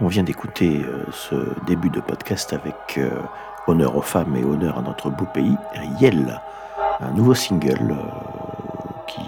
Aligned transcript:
On 0.00 0.08
vient 0.08 0.24
d'écouter 0.24 0.82
euh, 0.84 1.04
ce 1.12 1.36
début 1.66 1.88
de 1.88 2.00
podcast 2.00 2.52
avec 2.52 2.98
euh, 2.98 3.10
Honneur 3.66 3.96
aux 3.96 4.02
femmes 4.02 4.34
et 4.36 4.44
honneur 4.44 4.78
à 4.78 4.82
notre 4.82 5.08
beau 5.08 5.24
pays, 5.24 5.56
Riel, 5.72 6.40
un 7.00 7.12
nouveau 7.12 7.34
single 7.34 7.92
euh, 7.92 9.00
qui 9.06 9.20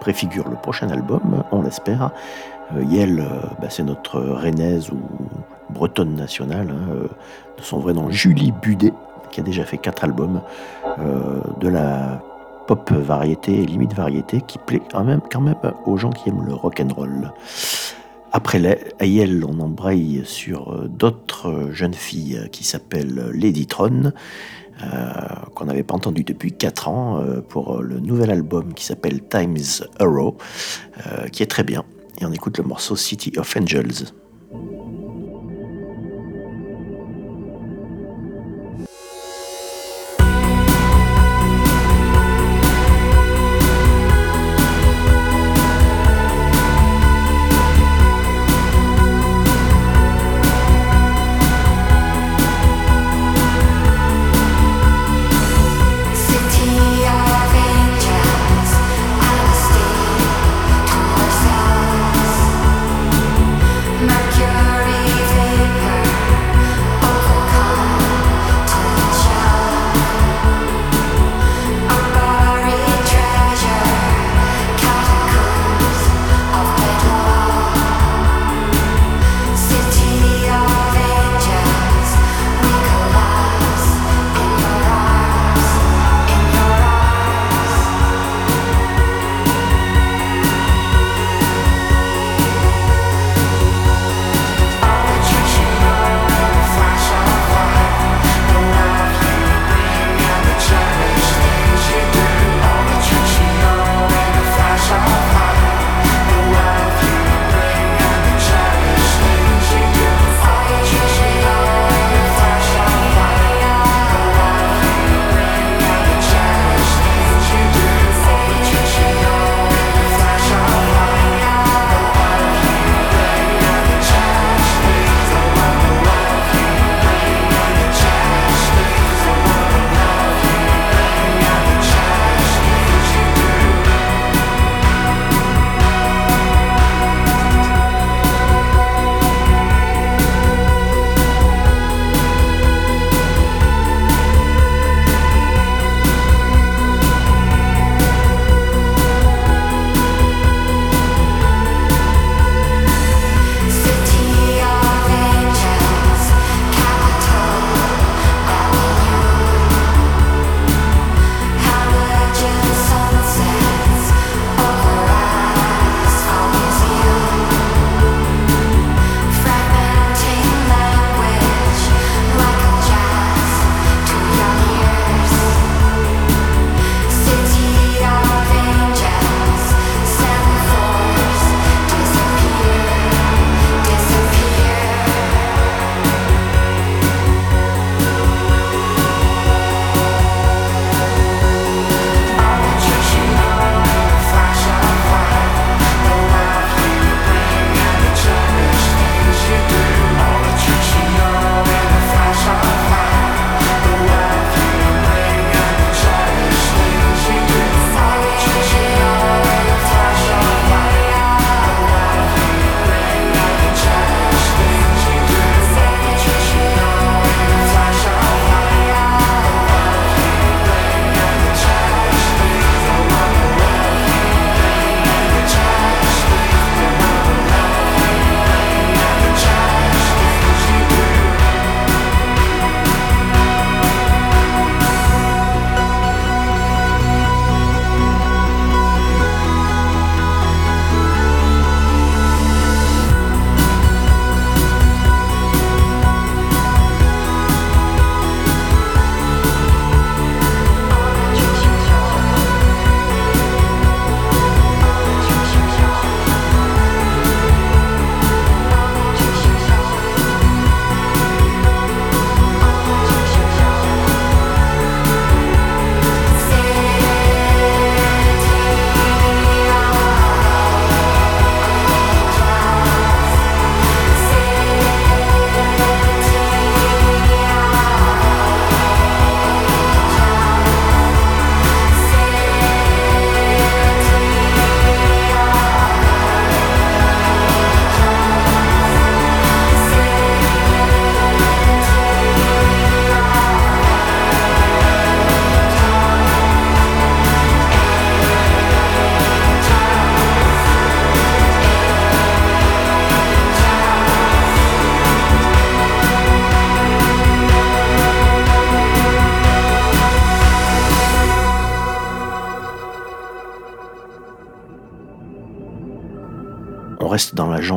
préfigure 0.00 0.48
le 0.48 0.56
prochain 0.56 0.88
album, 0.88 1.44
on 1.52 1.62
l'espère. 1.62 2.10
Yel, 2.88 3.24
bah, 3.60 3.68
c'est 3.70 3.84
notre 3.84 4.18
rennaise 4.20 4.90
ou 4.90 4.98
bretonne 5.70 6.16
nationale, 6.16 6.70
hein, 6.70 7.06
de 7.56 7.62
son 7.62 7.78
vrai 7.78 7.92
nom 7.92 8.10
Julie 8.10 8.50
Budet, 8.50 8.92
qui 9.30 9.38
a 9.38 9.44
déjà 9.44 9.64
fait 9.64 9.78
quatre 9.78 10.02
albums, 10.02 10.40
de 10.98 11.68
la 11.68 12.20
pop 12.66 12.90
variété, 12.90 13.62
et 13.62 13.66
limite 13.66 13.94
variété, 13.94 14.40
qui 14.40 14.58
plaît 14.58 14.82
quand 14.90 15.04
même, 15.04 15.20
quand 15.30 15.40
même 15.40 15.54
aux 15.84 15.96
gens 15.96 16.10
qui 16.10 16.28
aiment 16.28 16.44
le 16.44 16.54
rock 16.54 16.80
and 16.80 16.92
roll. 16.92 17.32
Après 18.32 18.60
elle, 18.98 19.44
on 19.44 19.60
embraye 19.60 20.22
sur 20.24 20.72
euh, 20.72 20.88
d'autres 20.88 21.48
euh, 21.48 21.72
jeunes 21.72 21.94
filles 21.94 22.48
qui 22.52 22.64
s'appellent 22.64 23.30
Lady 23.32 23.66
Tron, 23.66 24.12
euh, 24.82 24.86
qu'on 25.54 25.64
n'avait 25.64 25.82
pas 25.82 25.94
entendu 25.94 26.24
depuis 26.24 26.52
4 26.52 26.88
ans 26.88 27.24
pour 27.48 27.82
le 27.82 27.98
nouvel 27.98 28.30
album 28.30 28.74
qui 28.74 28.84
s'appelle 28.84 29.22
Times 29.22 29.86
Arrow, 29.98 30.36
qui 31.32 31.42
est 31.42 31.46
très 31.46 31.64
bien. 31.64 31.84
Et 32.20 32.26
on 32.26 32.32
écoute 32.32 32.58
le 32.58 32.64
morceau 32.64 32.94
City 32.94 33.32
of 33.38 33.56
Angels. 33.56 34.12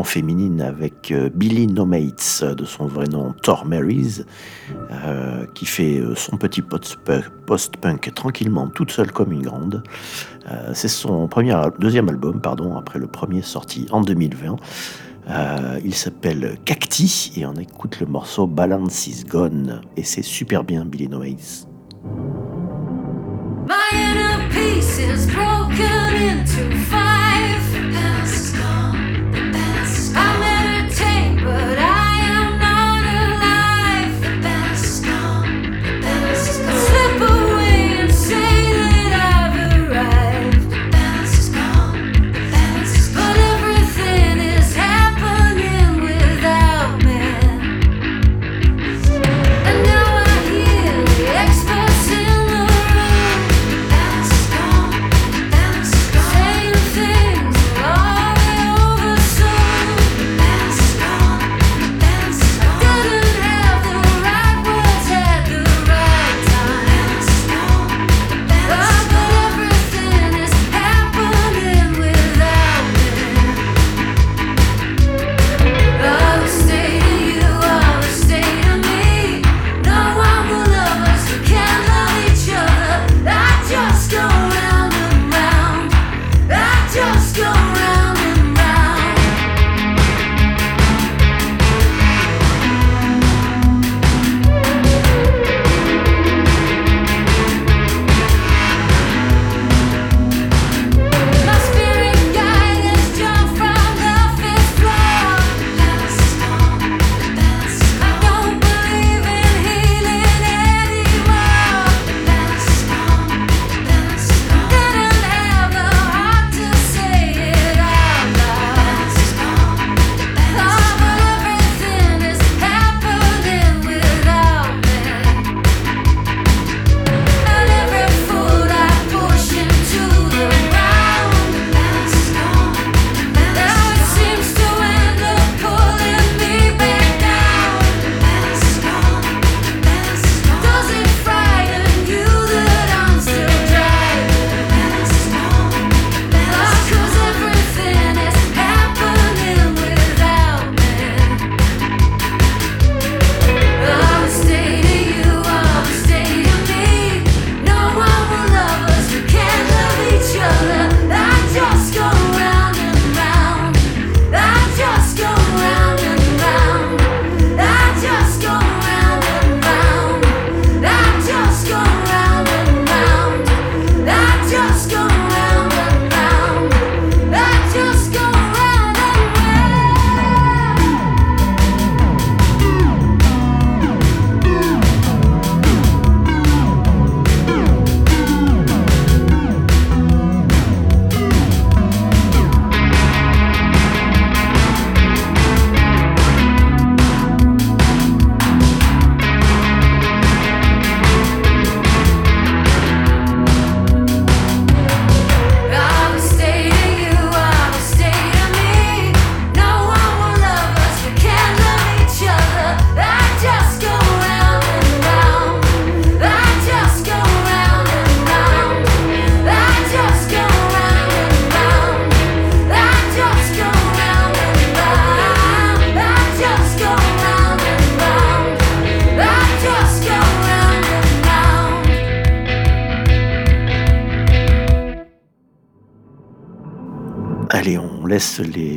Féminine 0.10 0.62
avec 0.62 1.12
euh, 1.12 1.30
Billy 1.34 1.68
Nomates, 1.68 2.44
de 2.44 2.66
son 2.66 2.88
vrai 2.88 3.06
nom 3.06 3.34
Thor 3.44 3.66
Marys, 3.66 4.24
euh, 4.92 5.46
qui 5.54 5.66
fait 5.66 6.00
euh, 6.00 6.16
son 6.16 6.38
petit 6.38 6.64
post-punk 6.64 8.14
tranquillement, 8.16 8.68
toute 8.70 8.92
seule 8.92 9.12
comme 9.12 9.32
une 9.32 9.44
grande. 9.44 9.84
Euh, 10.52 10.72
c'est 10.74 10.88
son 10.88 11.28
premier, 11.28 11.56
deuxième 11.80 12.10
album, 12.10 12.42
pardon, 12.42 12.76
après 12.76 12.98
le 12.98 13.08
premier 13.08 13.44
sorti 13.44 13.86
en 13.92 14.02
2020. 14.02 14.56
Euh, 15.30 15.80
il 15.86 15.94
s'appelle 15.94 16.58
Cacti 16.66 17.32
et 17.38 17.46
on 17.46 17.54
écoute 17.54 18.00
le 18.00 18.08
morceau 18.08 18.48
Balance 18.48 19.06
is 19.06 19.26
Gone 19.26 19.82
et 19.96 20.04
c'est 20.04 20.24
super 20.24 20.64
bien 20.64 20.86
Billy 20.86 21.08
Nomates. 21.08 21.68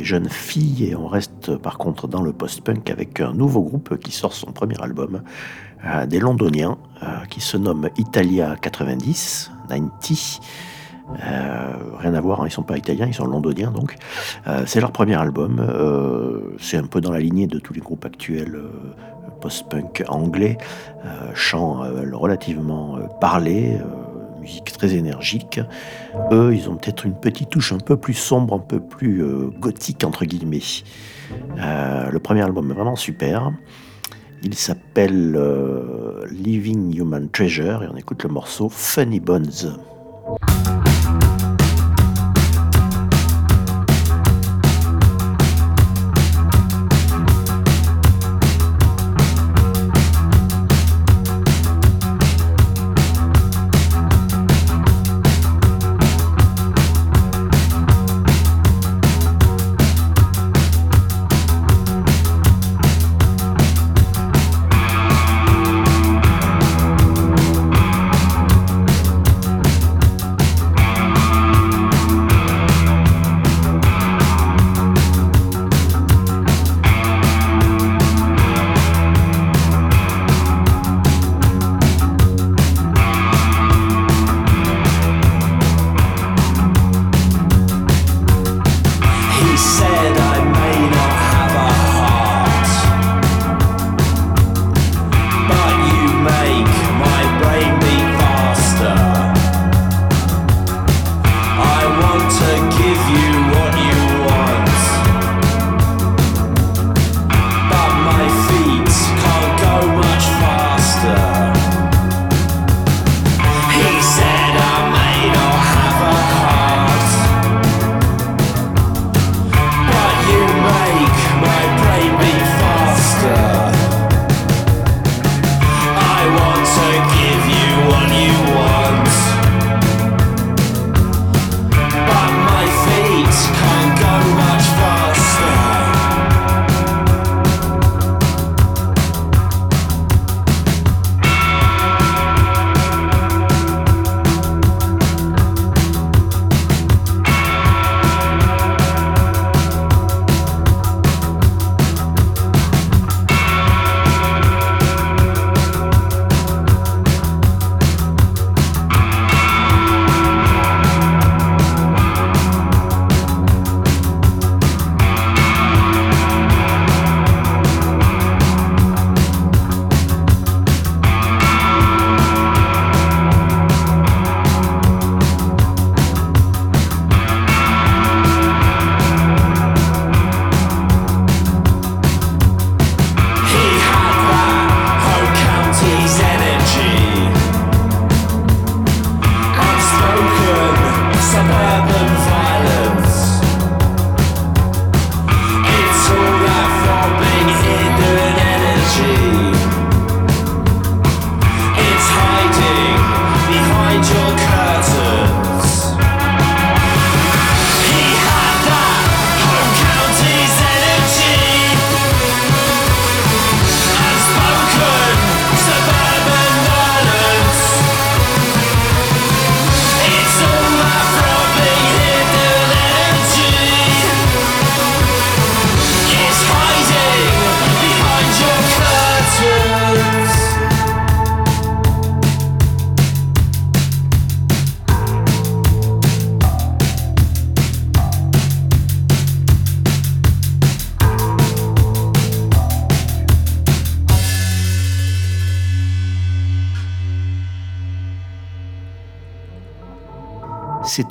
Jeunes 0.03 0.29
filles 0.29 0.89
et 0.89 0.95
on 0.95 1.07
reste 1.07 1.57
par 1.57 1.77
contre 1.77 2.07
dans 2.07 2.21
le 2.21 2.33
post-punk 2.33 2.89
avec 2.89 3.19
un 3.19 3.33
nouveau 3.33 3.61
groupe 3.61 3.97
qui 3.97 4.11
sort 4.11 4.33
son 4.33 4.51
premier 4.51 4.79
album, 4.81 5.21
euh, 5.85 6.05
des 6.05 6.19
londoniens, 6.19 6.77
euh, 7.01 7.07
qui 7.29 7.41
se 7.41 7.57
nomme 7.57 7.89
Italia 7.97 8.55
90, 8.61 9.51
90. 9.67 10.39
Euh, 11.21 11.73
rien 11.99 12.13
à 12.13 12.21
voir, 12.21 12.41
hein, 12.41 12.45
ils 12.47 12.51
sont 12.51 12.63
pas 12.63 12.77
italiens, 12.77 13.05
ils 13.05 13.13
sont 13.13 13.25
londoniens 13.25 13.71
donc. 13.71 13.95
C'est 14.65 14.79
leur 14.79 14.91
premier 14.91 15.15
album. 15.15 15.61
c'est 16.59 16.77
un 16.77 16.85
peu 16.85 17.01
dans 17.01 17.11
la 17.11 17.19
lignée 17.19 17.47
de 17.47 17.59
tous 17.59 17.73
les 17.73 17.81
groupes 17.81 18.05
actuels 18.05 18.57
post-punk 19.41 20.05
anglais, 20.07 20.57
chant 21.33 21.83
relativement 22.13 22.97
parlé, 23.19 23.77
très 24.77 24.95
énergique. 24.95 25.59
Eux, 26.31 26.53
ils 26.53 26.69
ont 26.69 26.75
peut-être 26.75 27.05
une 27.05 27.15
petite 27.15 27.49
touche 27.49 27.73
un 27.73 27.77
peu 27.77 27.97
plus 27.97 28.13
sombre, 28.13 28.55
un 28.55 28.59
peu 28.59 28.79
plus 28.79 29.23
euh, 29.23 29.49
gothique 29.59 30.03
entre 30.03 30.25
guillemets. 30.25 30.59
Euh, 31.57 32.09
le 32.09 32.19
premier 32.19 32.41
album 32.41 32.69
est 32.71 32.73
vraiment 32.73 32.95
super. 32.95 33.51
Il 34.43 34.55
s'appelle 34.55 35.35
euh, 35.37 36.25
Living 36.29 36.97
Human 36.97 37.29
Treasure 37.29 37.83
et 37.83 37.87
on 37.87 37.95
écoute 37.95 38.23
le 38.23 38.29
morceau 38.29 38.69
Funny 38.69 39.19
Bones. 39.19 39.77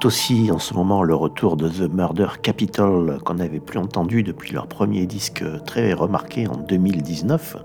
Aussi 0.04 0.50
en 0.50 0.58
ce 0.58 0.74
moment 0.74 1.04
le 1.04 1.14
retour 1.14 1.56
de 1.56 1.68
The 1.68 1.92
Murder 1.92 2.26
Capital 2.42 3.18
qu'on 3.24 3.34
n'avait 3.34 3.60
plus 3.60 3.78
entendu 3.78 4.24
depuis 4.24 4.52
leur 4.52 4.66
premier 4.66 5.06
disque 5.06 5.44
très 5.64 5.92
remarqué 5.92 6.48
en 6.48 6.56
2019. 6.56 7.56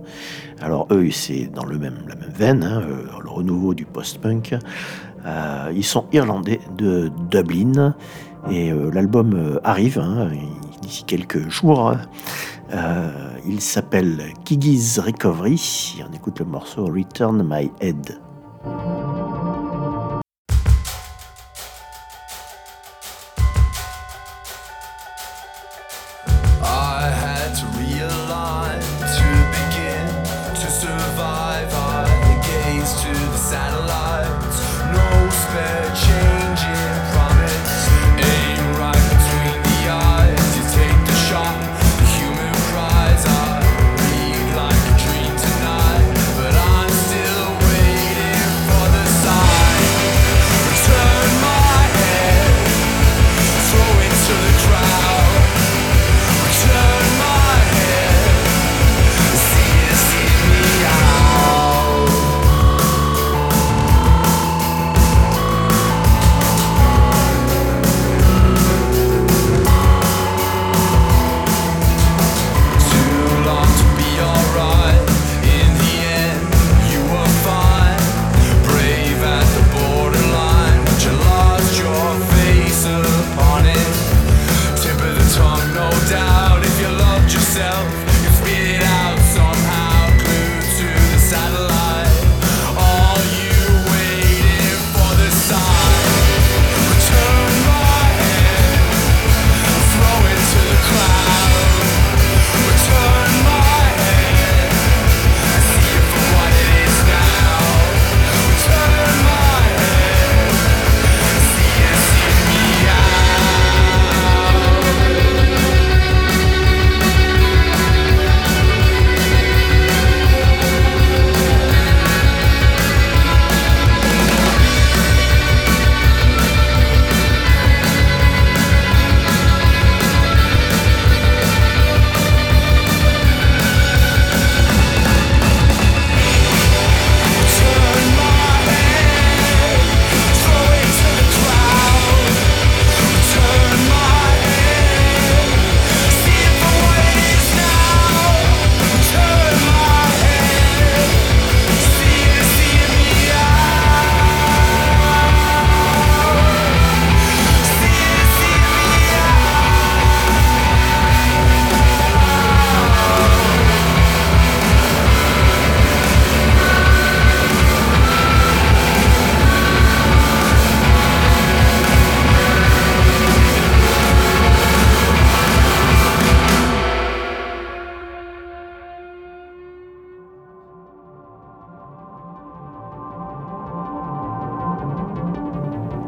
Alors 0.62 0.88
eux, 0.92 1.10
c'est 1.10 1.48
dans 1.48 1.66
le 1.66 1.80
même, 1.80 1.98
la 2.08 2.14
même 2.16 2.30
veine, 2.30 2.64
hein, 2.64 2.84
euh, 2.88 3.08
le 3.24 3.30
renouveau 3.30 3.74
du 3.74 3.86
post-punk. 3.86 4.56
Euh, 5.26 5.72
ils 5.76 5.84
sont 5.84 6.06
irlandais 6.12 6.60
de 6.78 7.10
Dublin 7.32 7.96
et 8.52 8.72
euh, 8.72 8.92
l'album 8.92 9.60
arrive 9.64 9.98
hein, 9.98 10.30
d'ici 10.82 11.06
quelques 11.06 11.50
jours. 11.50 11.96
Il 13.48 13.62
s'appelle 13.62 14.22
Kigi's 14.46 15.00
Recovery. 15.00 16.04
On 16.08 16.14
écoute 16.14 16.40
le 16.40 16.46
morceau 16.46 16.86
Return 16.86 17.44
My 17.50 17.72
Head. 17.82 18.20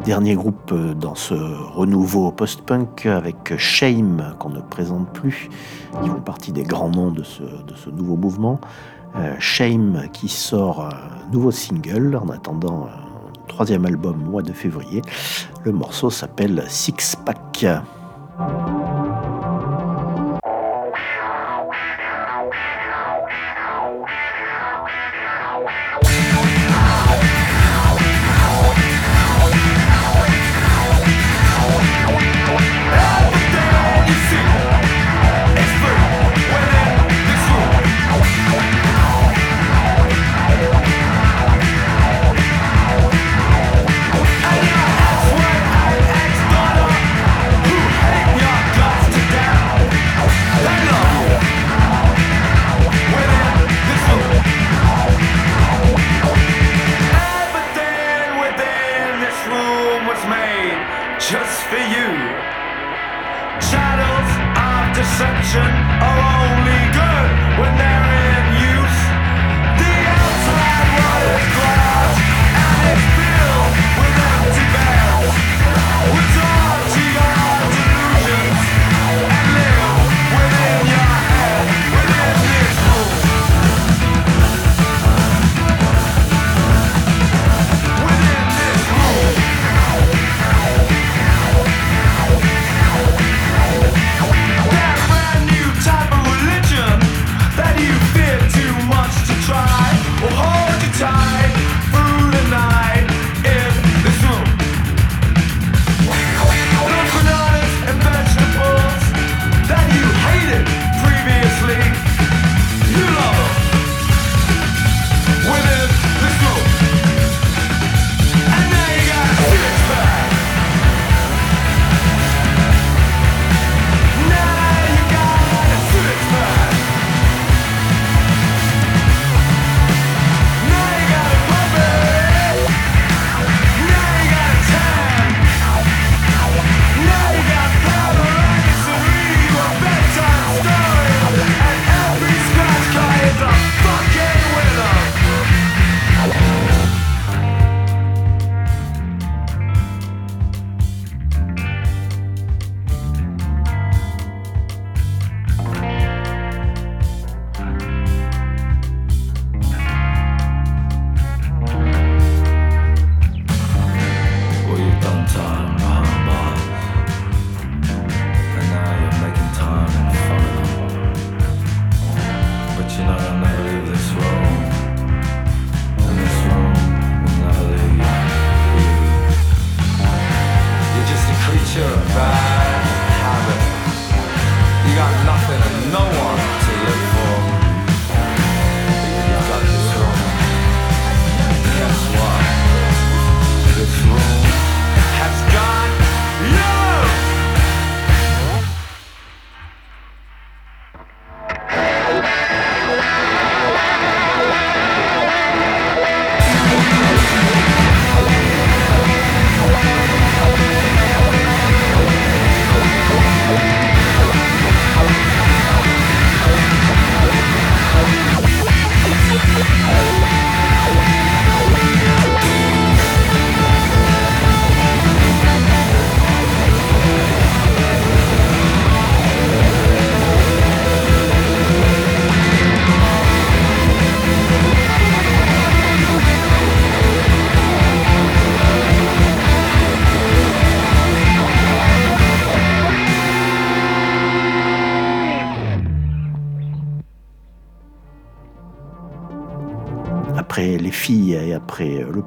Dernier 0.10 0.34
groupe 0.34 0.72
euh, 0.72 0.96
dans 0.96 1.14
ce 1.14 1.36
renouveau 1.36 2.32
post-punk 2.32 3.06
avec 3.06 3.56
Shame, 3.60 4.34
qu'on 4.40 4.50
ne 4.50 4.60
présente 4.60 5.08
plus, 5.14 5.52
qui 6.02 6.10
font 6.10 6.20
partie 6.20 6.52
des 6.52 6.64
grands 6.64 6.90
noms 6.90 7.12
de 7.12 7.22
ce, 7.22 7.44
nouveau 7.92 8.16
mouvement. 8.16 8.60
Euh, 9.18 9.36
Shame 9.38 10.08
qui 10.12 10.28
sort 10.28 10.82
un 10.82 11.32
nouveau 11.32 11.52
single 11.52 12.16
en 12.16 12.30
attendant 12.30 12.88
un 12.88 13.48
troisième 13.48 13.86
album 13.86 14.24
au 14.26 14.32
mois 14.32 14.42
de 14.42 14.52
février. 14.52 15.04
Le 15.64 15.74
morceau 15.74 16.10
s'appelle 16.10 16.64
Six 16.68 17.16
Pack. 17.24 17.68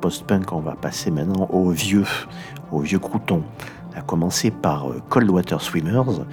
Post-punk, 0.02 0.52
on 0.52 0.60
va 0.60 0.72
passer 0.72 1.10
maintenant 1.10 1.46
aux 1.50 1.70
vieux, 1.70 2.04
aux 2.72 2.80
vieux 2.80 2.98
croutons. 2.98 3.42
À 3.94 4.02
commencer 4.02 4.50
par 4.50 4.90
euh, 4.90 5.00
Cold 5.08 5.30
Water 5.30 5.60
Swimmers, 5.60 6.24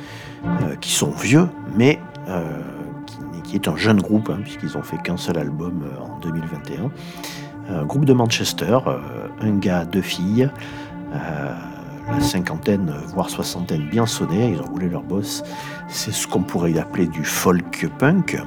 euh, 0.46 0.76
qui 0.82 0.92
sont 0.92 1.12
vieux, 1.12 1.48
mais 1.76 2.00
euh, 2.28 2.62
qui, 3.06 3.18
qui 3.44 3.56
est 3.56 3.68
un 3.68 3.76
jeune 3.76 4.02
groupe, 4.02 4.30
hein, 4.30 4.40
puisqu'ils 4.42 4.76
ont 4.78 4.82
fait 4.82 4.98
qu'un 5.02 5.18
seul 5.18 5.38
album 5.38 5.84
en 6.02 6.20
2021. 6.20 6.92
Un 7.70 7.86
groupe 7.86 8.06
de 8.06 8.14
Manchester, 8.14 8.80
un 9.42 9.58
gars, 9.58 9.86
deux 9.86 10.02
filles, 10.02 10.50
la 11.14 12.20
cinquantaine, 12.20 12.92
voire 13.14 13.30
soixantaine 13.30 13.88
bien 13.88 14.08
sonnée, 14.08 14.54
ils 14.54 14.60
ont 14.60 14.66
roulé 14.66 14.90
leur 14.90 15.04
boss. 15.04 15.44
C'est 15.88 16.12
ce 16.12 16.28
qu'on 16.28 16.42
pourrait 16.42 16.80
appeler 16.80 17.06
du 17.06 17.24
folk 17.24 17.88
punk, 18.00 18.42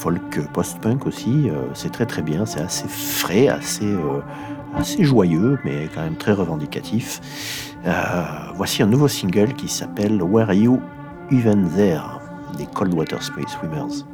folk 0.00 0.40
post-punk 0.52 1.06
aussi. 1.06 1.50
euh, 1.50 1.66
c'est 1.74 1.92
très 1.92 2.06
très 2.06 2.22
bien, 2.22 2.46
c'est 2.46 2.60
assez 2.60 2.88
frais, 2.88 3.48
assez, 3.48 3.84
euh, 3.84 4.20
assez 4.76 5.04
joyeux, 5.04 5.58
mais 5.64 5.88
quand 5.94 6.02
même 6.02 6.16
très 6.16 6.32
revendicatif. 6.32 7.20
Euh, 7.86 8.22
voici 8.54 8.82
un 8.82 8.86
nouveau 8.86 9.08
single 9.08 9.52
qui 9.54 9.68
s'appelle 9.68 10.22
Where 10.22 10.48
Are 10.48 10.54
You 10.54 10.80
Even 11.30 11.68
There 11.76 12.02
des 12.56 12.66
Cold 12.66 12.94
Water 12.94 13.22
Space 13.22 13.56
Swimmers. 13.58 14.04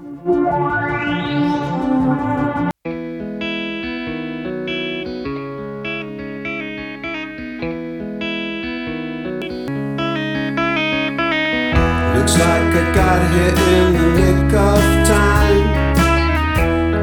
Looks 12.26 12.40
like 12.40 12.74
I 12.74 12.92
got 12.92 13.20
here 13.30 13.54
in 13.78 13.92
the 13.94 14.06
nick 14.18 14.52
of 14.52 14.82
time. 15.06 15.62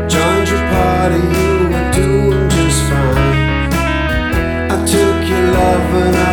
Joined 0.09 0.49
your 0.49 0.63
party, 0.75 1.21
you 1.39 1.53
were 1.71 1.91
doing 1.93 2.49
just 2.49 2.81
fine. 2.89 3.71
I 4.69 4.77
took 4.85 5.19
your 5.31 5.45
love 5.55 5.93
and 6.03 6.15
I 6.17 6.32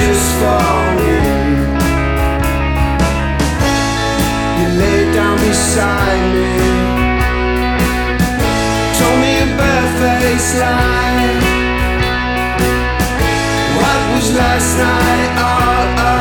just 0.00 0.28
for 0.40 0.76
me. 0.98 1.16
You 4.58 4.68
lay 4.80 5.02
down 5.16 5.36
beside 5.46 6.24
me. 6.36 6.52
Told 8.98 9.16
me 9.22 9.32
a 9.44 9.48
bare-faced 9.58 10.54
lie. 10.62 11.36
What 13.78 14.00
was 14.12 14.26
last 14.40 14.70
night 14.78 15.30
all 15.48 16.19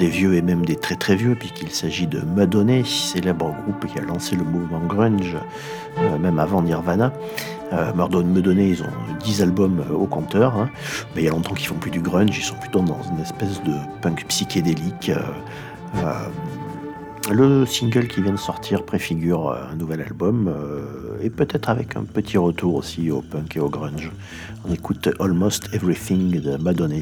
des 0.00 0.08
vieux 0.08 0.34
et 0.34 0.40
même 0.40 0.64
des 0.64 0.76
très 0.76 0.96
très 0.96 1.14
vieux, 1.14 1.34
puisqu'il 1.34 1.70
s'agit 1.70 2.06
de 2.06 2.20
Madonna, 2.20 2.82
célèbre 2.84 3.54
groupe 3.62 3.86
qui 3.86 3.98
a 3.98 4.02
lancé 4.02 4.34
le 4.34 4.44
mouvement 4.44 4.80
grunge, 4.80 5.36
euh, 5.98 6.18
même 6.18 6.38
avant 6.38 6.62
Nirvana. 6.62 7.12
Euh, 7.74 7.92
Madonna, 7.92 8.62
ils 8.62 8.82
ont 8.82 8.86
10 9.22 9.42
albums 9.42 9.84
euh, 9.90 9.94
au 9.94 10.06
compteur, 10.06 10.56
hein. 10.56 10.70
mais 11.14 11.20
il 11.20 11.24
y 11.26 11.28
a 11.28 11.32
longtemps 11.32 11.52
qu'ils 11.52 11.66
font 11.66 11.74
plus 11.74 11.90
du 11.90 12.00
grunge, 12.00 12.36
ils 12.36 12.42
sont 12.42 12.56
plutôt 12.56 12.80
dans 12.80 13.02
une 13.12 13.20
espèce 13.20 13.62
de 13.62 13.74
punk 14.00 14.24
psychédélique. 14.26 15.10
euh, 15.10 16.12
le 17.30 17.66
single 17.66 18.08
qui 18.08 18.22
vient 18.22 18.32
de 18.32 18.38
sortir 18.38 18.84
préfigure 18.84 19.52
un 19.52 19.76
nouvel 19.76 20.00
album, 20.00 20.52
et 21.22 21.30
peut-être 21.30 21.68
avec 21.68 21.94
un 21.94 22.02
petit 22.02 22.38
retour 22.38 22.74
aussi 22.74 23.10
au 23.10 23.20
punk 23.20 23.56
et 23.56 23.60
au 23.60 23.68
grunge. 23.68 24.10
On 24.66 24.72
écoute 24.72 25.10
Almost 25.20 25.68
Everything 25.72 26.40
de 26.40 26.56
Madonna. 26.56 26.96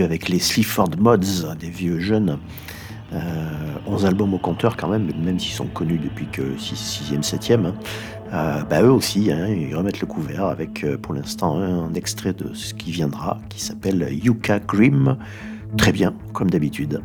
Avec 0.00 0.28
les 0.28 0.38
Sleaford 0.38 0.90
Mods, 0.98 1.54
des 1.58 1.68
vieux 1.68 1.98
jeunes. 2.00 2.38
Euh, 3.12 3.18
11 3.86 4.06
albums 4.06 4.32
au 4.32 4.38
compteur 4.38 4.74
quand 4.76 4.88
même, 4.88 5.10
même 5.22 5.38
s'ils 5.38 5.52
sont 5.52 5.66
connus 5.66 5.98
depuis 5.98 6.26
que 6.32 6.40
6e, 6.56 7.22
7e. 7.22 7.66
hein. 7.66 7.74
Euh, 8.32 8.62
bah, 8.62 8.80
eux 8.82 8.90
aussi, 8.90 9.30
hein, 9.30 9.48
ils 9.48 9.76
remettent 9.76 10.00
le 10.00 10.06
couvert 10.06 10.46
avec 10.46 10.82
euh, 10.82 10.96
pour 10.96 11.12
l'instant 11.12 11.58
un 11.58 11.92
extrait 11.92 12.32
de 12.32 12.54
ce 12.54 12.72
qui 12.72 12.90
viendra, 12.90 13.38
qui 13.50 13.60
s'appelle 13.60 14.08
Yuka 14.10 14.60
Grim. 14.60 15.18
Très 15.76 15.92
bien, 15.92 16.14
comme 16.32 16.48
d'habitude. 16.48 17.02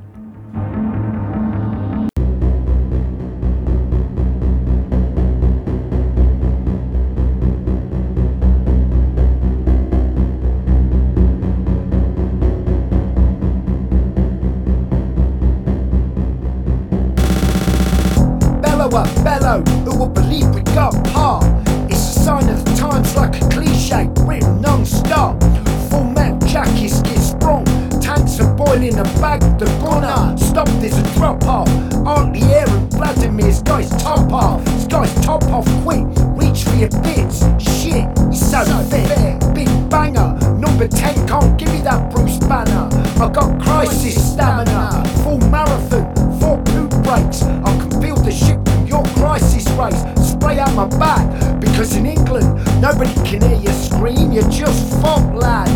The 29.57 29.65
gunner. 29.81 30.37
Stop, 30.37 30.67
there's 30.79 30.97
a 30.97 31.03
drop 31.15 31.43
off. 31.43 31.67
Aren't 32.05 32.33
the 32.33 32.43
air 32.53 32.69
and 32.69 32.91
Vladimir's 32.93 33.61
guy's 33.63 33.89
top 34.01 34.31
off. 34.31 34.63
This 34.65 34.85
guy's 34.85 35.13
top 35.25 35.43
off 35.45 35.67
quick, 35.83 36.05
reach 36.37 36.63
for 36.63 36.75
your 36.75 36.89
bits. 37.01 37.43
Shit, 37.57 38.05
he's 38.29 38.45
so, 38.49 38.63
fit. 38.89 39.07
Big 39.53 39.67
banger, 39.89 40.37
number 40.57 40.87
10 40.87 41.27
can't 41.27 41.57
give 41.57 41.71
me 41.71 41.81
that 41.81 42.11
Bruce 42.13 42.37
Banner. 42.39 42.89
I 43.21 43.29
got 43.31 43.61
crisis 43.61 44.33
stamina, 44.33 45.03
full 45.23 45.39
marathon, 45.49 46.13
four 46.39 46.61
poop 46.63 46.91
breaks. 47.03 47.41
I 47.43 47.77
can 47.79 48.01
feel 48.01 48.15
the 48.15 48.31
shit 48.31 48.59
from 48.67 48.87
your 48.87 49.03
crisis 49.15 49.67
race. 49.71 50.03
Spray 50.29 50.59
out 50.59 50.73
my 50.75 50.87
back, 50.99 51.59
because 51.59 51.95
in 51.95 52.05
England, 52.05 52.55
nobody 52.81 53.13
can 53.25 53.41
hear 53.41 53.59
you 53.59 53.71
scream, 53.71 54.31
you're 54.31 54.49
just 54.49 55.01
fop 55.01 55.33
lads. 55.33 55.66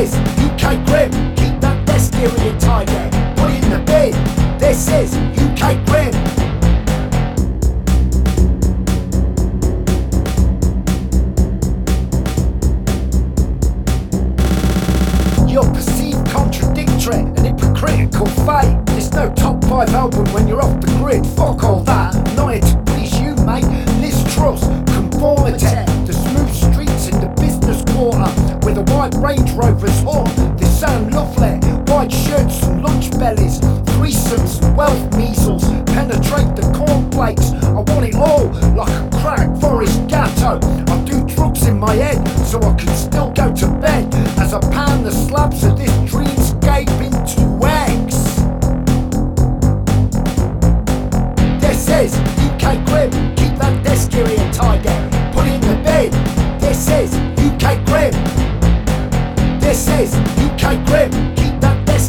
Is 0.00 0.14
UK 0.14 0.86
Grim, 0.86 1.10
keep 1.34 1.60
that 1.60 1.84
desk 1.84 2.14
area 2.14 2.58
tiger, 2.60 3.10
put 3.36 3.50
it 3.50 3.64
in 3.64 3.70
the 3.70 3.82
bed. 3.84 4.14
This 4.60 4.88
is 4.88 5.16
UK 5.36 5.84
Grim. 5.86 6.37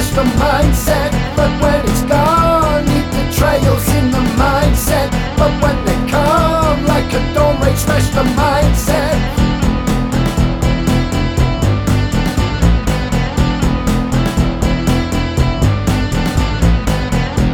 smash 0.00 0.10
the 0.14 0.38
mindset. 0.38 1.10
But 1.36 1.50
when 1.62 1.80
it's 1.88 2.02
gone, 2.02 2.86
leave 2.86 3.10
the 3.10 3.32
trails 3.32 3.88
in 3.94 4.10
the 4.10 4.24
mindset. 4.38 5.10
But 5.36 5.50
when 5.62 5.84
they 5.84 6.10
come, 6.10 6.84
like 6.86 7.12
a 7.12 7.34
door 7.34 7.54
break, 7.58 7.76
smash 7.76 8.08
the 8.10 8.22
mindset. 8.22 9.18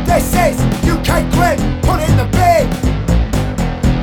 This 0.06 0.28
is 0.34 0.56
UK 0.86 1.24
Grit, 1.32 1.58
put 1.82 2.00
it 2.00 2.10
in 2.10 2.16
the 2.16 2.28
bin. 2.36 2.68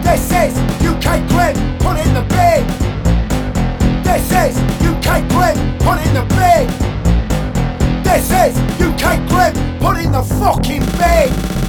This 0.02 0.32
is 0.32 0.54
UK 0.84 1.22
Grit, 1.30 1.56
put 1.80 1.98
it 1.98 2.08
in 2.08 2.14
the 2.14 2.26
bin. 2.34 2.66
This 4.04 4.26
is 4.32 4.58
UK 4.90 5.28
Grit, 5.30 5.58
put 5.80 6.00
it 6.00 6.08
in 6.08 6.14
the 6.16 6.26
bin. 6.36 6.91
This 8.12 8.30
is 8.30 8.58
UK 8.82 9.26
Grit, 9.30 9.56
put 9.80 9.98
in 9.98 10.12
the 10.12 10.22
fucking 10.22 10.82
bin. 11.00 11.61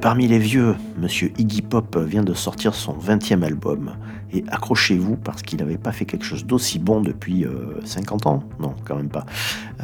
Parmi 0.00 0.26
les 0.26 0.38
vieux, 0.38 0.74
Monsieur 0.98 1.32
Iggy 1.38 1.62
Pop 1.62 1.96
vient 1.96 2.22
de 2.22 2.34
sortir 2.34 2.74
son 2.74 2.92
20e 2.94 3.42
album. 3.42 3.92
Et 4.32 4.44
accrochez-vous 4.50 5.16
parce 5.16 5.42
qu'il 5.42 5.58
n'avait 5.58 5.78
pas 5.78 5.92
fait 5.92 6.04
quelque 6.04 6.24
chose 6.24 6.44
d'aussi 6.44 6.78
bon 6.78 7.00
depuis 7.00 7.44
euh, 7.44 7.80
50 7.84 8.26
ans. 8.26 8.42
Non, 8.58 8.74
quand 8.84 8.96
même 8.96 9.08
pas. 9.08 9.26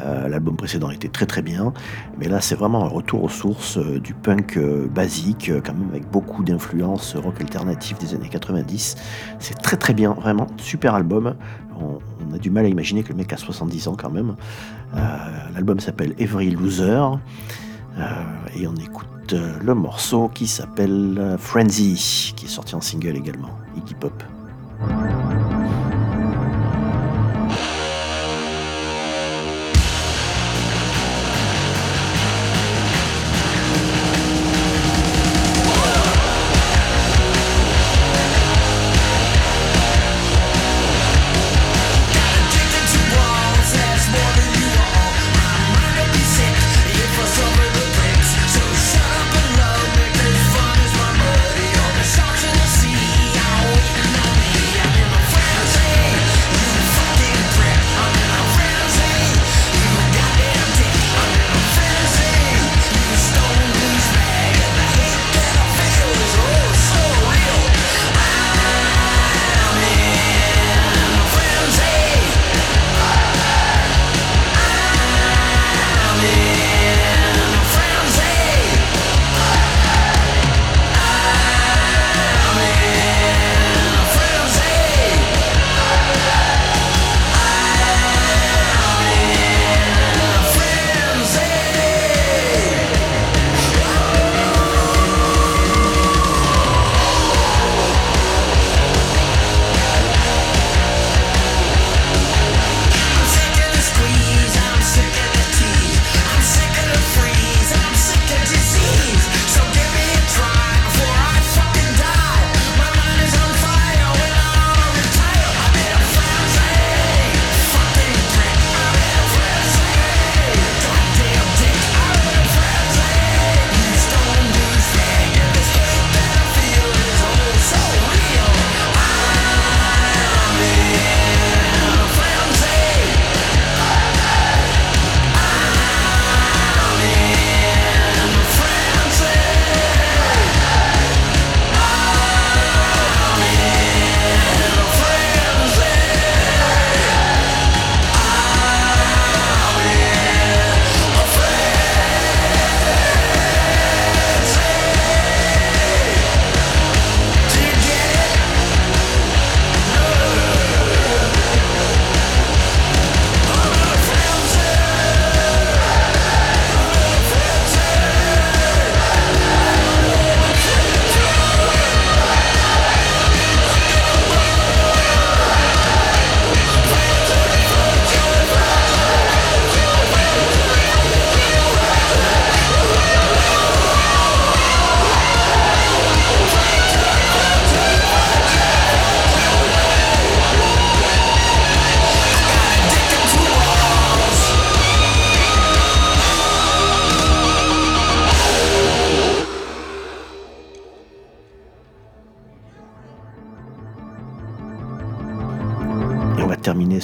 Euh, 0.00 0.28
L'album 0.28 0.56
précédent 0.56 0.90
était 0.90 1.08
très 1.08 1.26
très 1.26 1.42
bien. 1.42 1.72
Mais 2.18 2.28
là, 2.28 2.40
c'est 2.40 2.54
vraiment 2.56 2.84
un 2.84 2.88
retour 2.88 3.22
aux 3.22 3.28
sources 3.28 3.78
euh, 3.78 4.00
du 4.00 4.14
punk 4.14 4.56
euh, 4.56 4.88
basique, 4.88 5.50
euh, 5.50 5.60
quand 5.64 5.74
même 5.74 5.88
avec 5.90 6.10
beaucoup 6.10 6.42
d'influences 6.42 7.14
rock 7.16 7.40
alternatif 7.40 7.98
des 7.98 8.14
années 8.14 8.28
90. 8.28 8.96
C'est 9.38 9.54
très 9.54 9.76
très 9.76 9.94
bien, 9.94 10.12
vraiment. 10.14 10.46
Super 10.56 10.94
album. 10.94 11.34
On, 11.80 11.98
a 12.34 12.38
du 12.38 12.50
mal 12.50 12.64
à 12.64 12.68
imaginer 12.68 13.02
que 13.02 13.08
le 13.08 13.16
mec 13.16 13.32
a 13.32 13.36
70 13.36 13.88
ans 13.88 13.96
quand 13.96 14.10
même. 14.10 14.36
Euh, 14.94 14.98
L'album 15.54 15.80
s'appelle 15.80 16.14
Every 16.18 16.50
Loser. 16.50 17.18
Euh, 17.98 18.02
et 18.56 18.66
on 18.66 18.74
écoute 18.76 19.32
euh, 19.32 19.58
le 19.62 19.74
morceau 19.74 20.28
qui 20.28 20.46
s'appelle 20.46 21.16
euh, 21.18 21.38
Frenzy, 21.38 22.32
qui 22.36 22.46
est 22.46 22.48
sorti 22.48 22.74
en 22.74 22.80
single 22.80 23.16
également, 23.16 23.50
Iggy 23.76 23.94
Pop. 23.94 24.22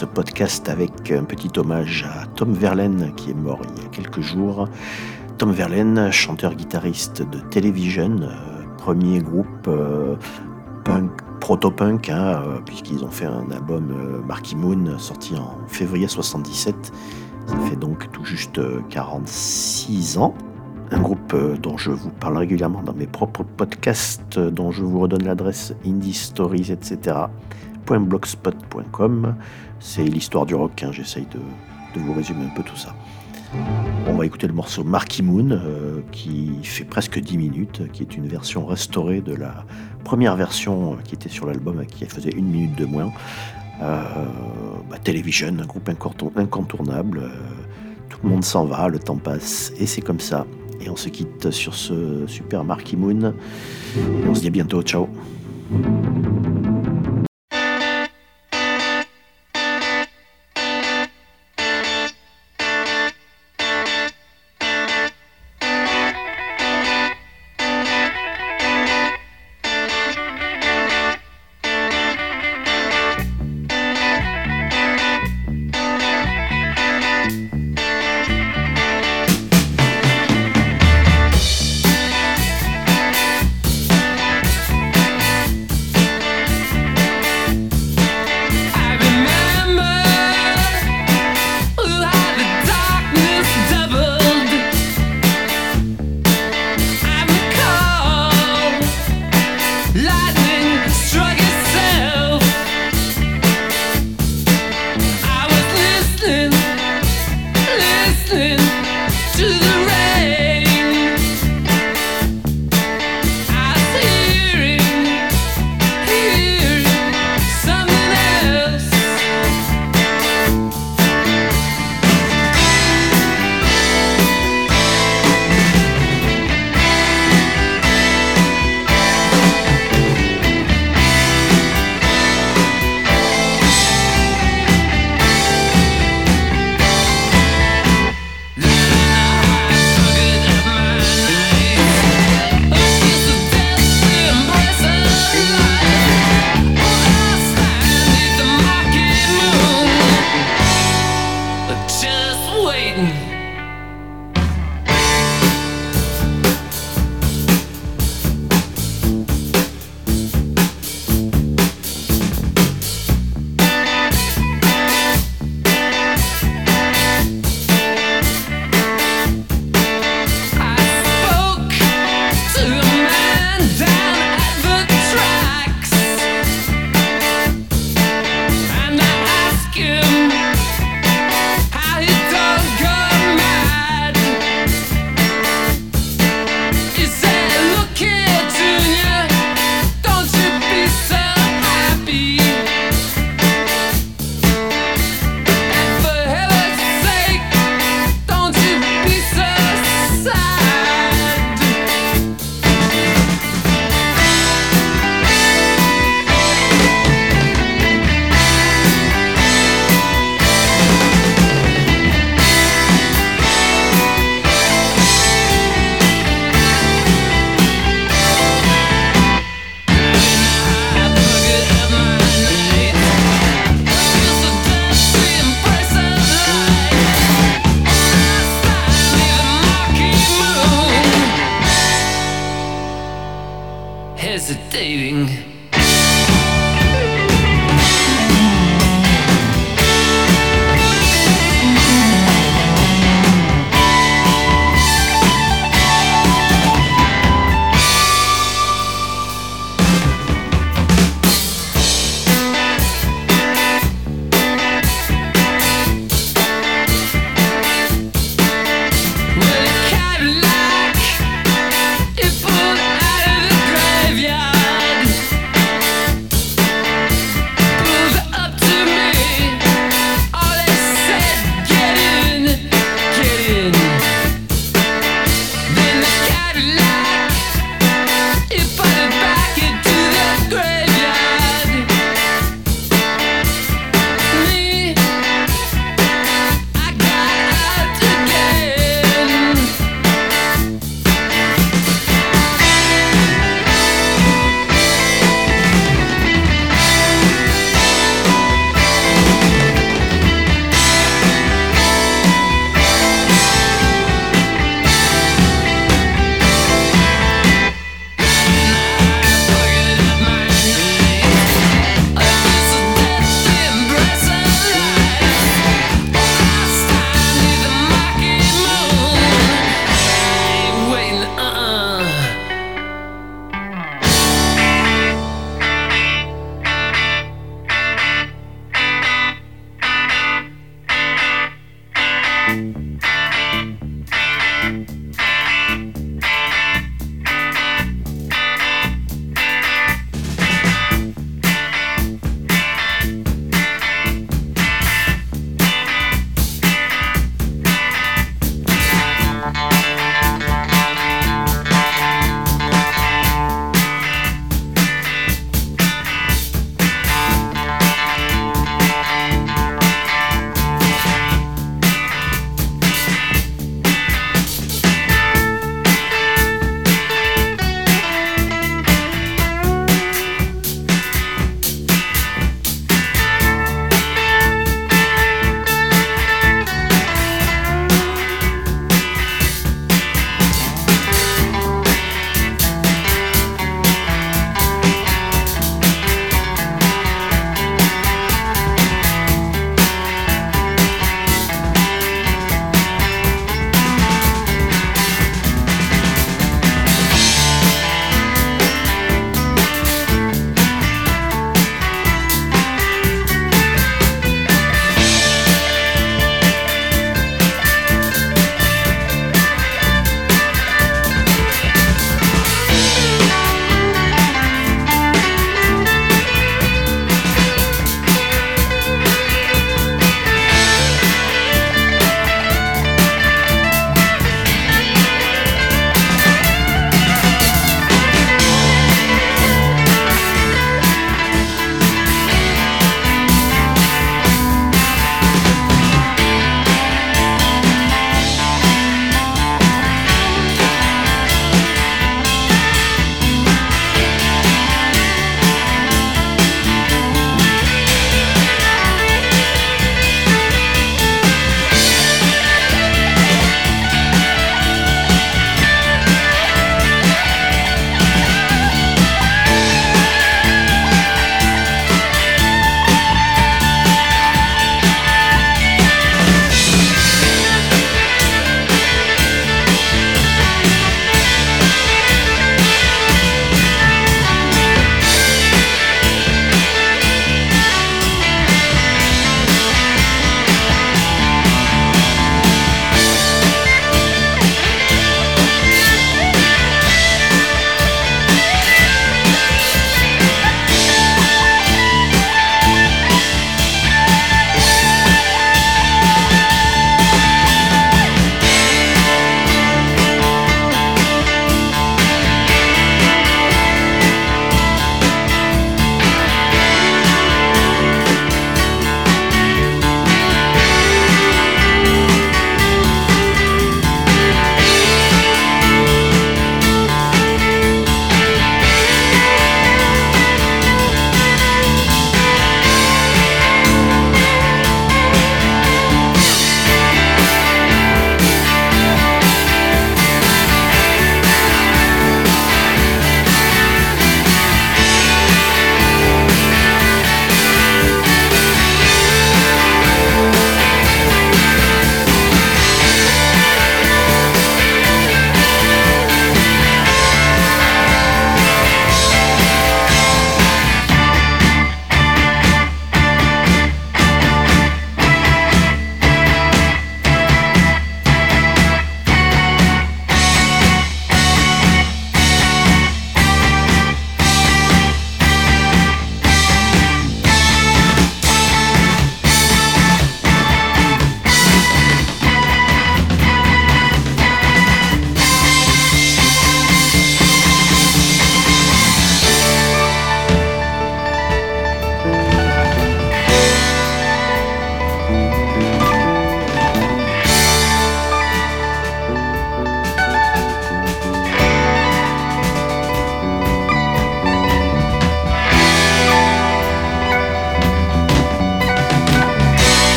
Ce 0.00 0.06
podcast 0.06 0.66
avec 0.70 1.10
un 1.10 1.24
petit 1.24 1.50
hommage 1.58 2.08
à 2.08 2.24
Tom 2.24 2.54
Verlaine 2.54 3.12
qui 3.16 3.32
est 3.32 3.34
mort 3.34 3.60
il 3.76 3.82
y 3.82 3.84
a 3.84 3.88
quelques 3.90 4.22
jours. 4.22 4.66
Tom 5.36 5.52
Verlaine, 5.52 6.10
chanteur-guitariste 6.10 7.20
de 7.20 7.38
Television, 7.50 8.16
euh, 8.22 8.64
premier 8.78 9.18
groupe 9.18 9.68
euh, 9.68 10.16
punk, 10.84 11.10
proto-punk, 11.40 12.08
hein, 12.08 12.42
euh, 12.46 12.60
puisqu'ils 12.64 13.04
ont 13.04 13.10
fait 13.10 13.26
un 13.26 13.50
album 13.50 13.90
euh, 13.90 14.22
Marky 14.26 14.56
Moon 14.56 14.98
sorti 14.98 15.36
en 15.36 15.58
février 15.68 16.08
77. 16.08 16.74
Ça 17.44 17.56
fait 17.68 17.76
donc 17.76 18.10
tout 18.10 18.24
juste 18.24 18.56
euh, 18.56 18.80
46 18.88 20.16
ans. 20.16 20.32
Un 20.92 21.00
groupe 21.02 21.36
dont 21.60 21.76
je 21.76 21.90
vous 21.90 22.08
parle 22.08 22.38
régulièrement 22.38 22.82
dans 22.82 22.94
mes 22.94 23.06
propres 23.06 23.44
podcasts, 23.44 24.38
dont 24.38 24.70
je 24.70 24.82
vous 24.82 24.98
redonne 24.98 25.24
l'adresse 25.24 25.74
Indie 25.84 26.14
Stories, 26.14 26.72
etc. 26.72 27.26
C'est 29.80 30.04
l'histoire 30.04 30.46
du 30.46 30.54
rock, 30.54 30.82
hein, 30.82 30.90
j'essaye 30.92 31.26
de, 31.32 32.00
vous 32.00 32.12
résumer 32.12 32.44
un 32.44 32.54
peu 32.54 32.62
tout 32.62 32.76
ça. 32.76 32.94
On 34.06 34.14
va 34.14 34.26
écouter 34.26 34.46
le 34.46 34.52
morceau 34.52 34.84
Marky 34.84 35.22
Moon, 35.22 35.50
euh, 35.50 36.00
qui 36.12 36.52
fait 36.62 36.84
presque 36.84 37.18
10 37.18 37.36
minutes, 37.38 37.82
qui 37.92 38.02
est 38.02 38.16
une 38.16 38.28
version 38.28 38.64
restaurée 38.64 39.20
de 39.20 39.34
la 39.34 39.64
première 40.04 40.36
version 40.36 40.92
euh, 40.92 40.96
qui 41.02 41.14
était 41.14 41.28
sur 41.28 41.46
l'album, 41.46 41.84
qui 41.86 42.04
faisait 42.04 42.30
une 42.30 42.46
minute 42.46 42.76
de 42.76 42.84
moins. 42.84 43.10
Euh, 43.82 44.04
bah, 44.88 44.98
Television, 45.02 45.48
un 45.58 45.64
groupe 45.66 45.88
incontour- 45.88 46.32
incontournable. 46.36 47.18
euh, 47.24 47.28
tout 48.08 48.18
le 48.24 48.28
monde 48.30 48.44
s'en 48.44 48.66
va, 48.66 48.88
le 48.88 48.98
temps 48.98 49.16
passe, 49.16 49.72
et 49.78 49.86
c'est 49.86 50.00
comme 50.02 50.20
ça. 50.20 50.46
Et 50.80 50.88
on 50.90 50.96
se 50.96 51.08
quitte 51.08 51.50
sur 51.50 51.74
ce 51.74 52.26
super 52.26 52.64
Marky 52.64 52.96
Moon. 52.96 53.34
On 54.28 54.34
se 54.34 54.40
dit 54.40 54.48
à 54.48 54.50
bientôt, 54.50 54.82
ciao 54.82 55.08